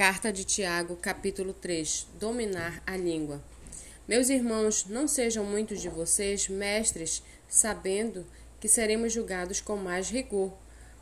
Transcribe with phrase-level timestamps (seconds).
[0.00, 3.38] Carta de Tiago, capítulo 3 Dominar a língua.
[4.08, 8.24] Meus irmãos, não sejam muitos de vocês mestres, sabendo
[8.58, 10.54] que seremos julgados com mais rigor,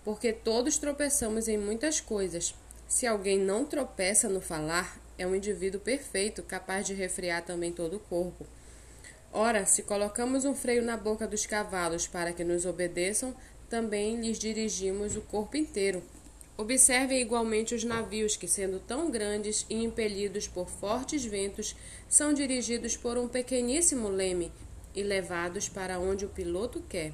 [0.04, 2.52] porque todos tropeçamos em muitas coisas.
[2.88, 7.98] Se alguém não tropeça no falar, é um indivíduo perfeito, capaz de refrear também todo
[7.98, 8.44] o corpo.
[9.32, 13.32] Ora, se colocamos um freio na boca dos cavalos para que nos obedeçam,
[13.70, 16.02] também lhes dirigimos o corpo inteiro.
[16.60, 21.76] Observem igualmente os navios que, sendo tão grandes e impelidos por fortes ventos,
[22.08, 24.50] são dirigidos por um pequeníssimo leme
[24.92, 27.12] e levados para onde o piloto quer.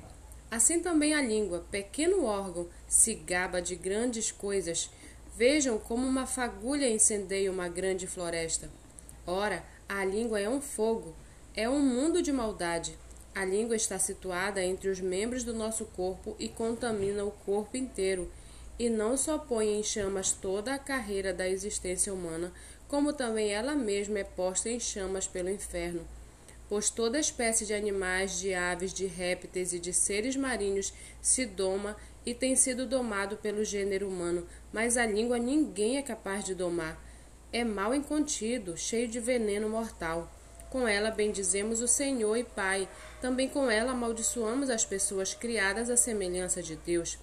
[0.51, 4.88] Assim também a língua, pequeno órgão, se gaba de grandes coisas.
[5.37, 8.70] Vejam como uma fagulha incendeia uma grande floresta.
[9.26, 11.15] Ora, a língua é um fogo,
[11.54, 12.96] é um mundo de maldade.
[13.34, 18.32] A língua está situada entre os membros do nosso corpo e contamina o corpo inteiro
[18.78, 22.52] e não só põe em chamas toda a carreira da existência humana,
[22.88, 26.07] como também ela mesma é posta em chamas pelo inferno.
[26.68, 31.96] Pois toda espécie de animais, de aves, de répteis e de seres marinhos se doma
[32.24, 36.98] e tem sido domado pelo gênero humano, mas a língua ninguém é capaz de domar.
[37.52, 40.30] É mal incontido, cheio de veneno mortal.
[40.70, 42.88] Com ela bendizemos o Senhor e Pai,
[43.20, 47.18] também com ela amaldiçoamos as pessoas criadas à semelhança de Deus.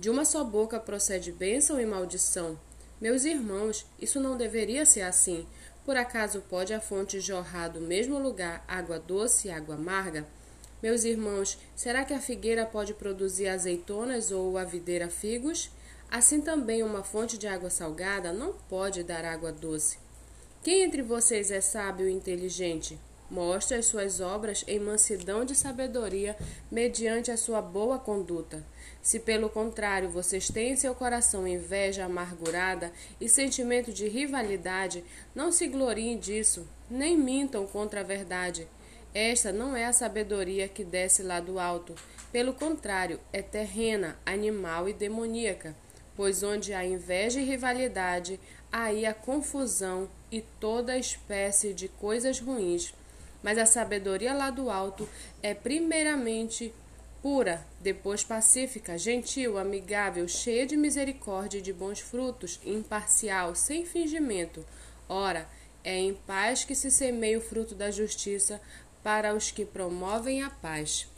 [0.00, 2.58] De uma só boca procede bênção e maldição.
[2.98, 5.46] Meus irmãos, isso não deveria ser assim.
[5.84, 10.26] Por acaso pode a fonte jorrar do mesmo lugar água doce e água amarga?
[10.82, 15.70] Meus irmãos, será que a figueira pode produzir azeitonas ou a videira figos?
[16.10, 19.98] Assim também uma fonte de água salgada não pode dar água doce.
[20.62, 22.98] Quem entre vocês é sábio e inteligente?
[23.30, 26.36] Mostre as suas obras em mansidão de sabedoria
[26.68, 28.66] mediante a sua boa conduta.
[29.00, 35.52] Se pelo contrário vocês têm em seu coração inveja amargurada e sentimento de rivalidade, não
[35.52, 38.66] se gloriem disso, nem mintam contra a verdade.
[39.14, 41.94] Esta não é a sabedoria que desce lá do alto.
[42.32, 45.74] Pelo contrário, é terrena, animal e demoníaca.
[46.16, 48.38] Pois onde há inveja e rivalidade,
[48.70, 52.92] aí há confusão e toda espécie de coisas ruins.
[53.42, 55.08] Mas a sabedoria lá do alto
[55.42, 56.72] é primeiramente
[57.22, 64.64] pura, depois pacífica, gentil, amigável, cheia de misericórdia e de bons frutos, imparcial, sem fingimento.
[65.08, 65.48] Ora,
[65.82, 68.60] é em paz que se semeia o fruto da justiça
[69.02, 71.08] para os que promovem a paz.